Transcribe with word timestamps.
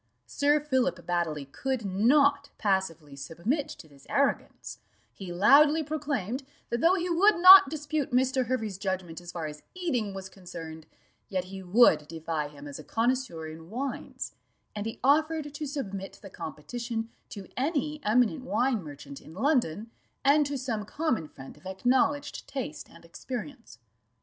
Sir 0.25 0.59
Philip 0.59 1.05
Baddely 1.05 1.45
could 1.45 1.85
not 1.85 2.49
passively 2.57 3.15
submit 3.15 3.67
to 3.69 3.87
this 3.87 4.07
arrogance; 4.09 4.79
he 5.13 5.31
loudly 5.31 5.83
proclaimed, 5.83 6.41
that 6.71 6.81
though 6.81 6.95
he 6.95 7.07
would 7.07 7.35
not 7.35 7.69
dispute 7.69 8.09
Mr. 8.09 8.47
Hervey's 8.47 8.79
judgment 8.79 9.21
as 9.21 9.31
far 9.31 9.45
as 9.45 9.61
eating 9.75 10.15
was 10.15 10.27
concerned, 10.27 10.87
yet 11.29 11.43
he 11.43 11.61
would 11.61 12.07
defy 12.07 12.47
him 12.47 12.67
as 12.67 12.79
a 12.79 12.83
connoisseur 12.83 13.45
in 13.45 13.69
wines, 13.69 14.33
and 14.75 14.87
he 14.87 14.99
offered 15.03 15.53
to 15.53 15.67
submit 15.67 16.17
the 16.23 16.31
competition 16.31 17.11
to 17.29 17.47
any 17.55 17.99
eminent 18.03 18.43
wine 18.43 18.81
merchant 18.83 19.21
in 19.21 19.35
London, 19.35 19.91
and 20.25 20.47
to 20.47 20.57
some 20.57 20.83
common 20.83 21.27
friend 21.27 21.57
of 21.57 21.67
acknowledged 21.67 22.47
taste 22.47 22.89
and 22.89 23.05
experience. 23.05 23.77